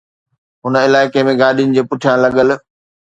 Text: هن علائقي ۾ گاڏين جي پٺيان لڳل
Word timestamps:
هن 0.63 0.73
علائقي 0.85 1.21
۾ 1.31 1.33
گاڏين 1.41 1.69
جي 1.77 1.81
پٺيان 1.91 2.17
لڳل 2.25 2.49